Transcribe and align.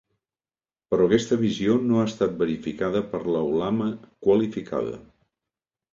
Però 0.93 1.05
aquesta 1.09 1.37
visió 1.41 1.75
no 1.91 1.99
ha 2.01 2.07
estat 2.11 2.33
verificada 2.41 3.03
per 3.13 3.23
la 3.37 3.45
Ulama 3.51 3.91
qualificada. 4.29 5.01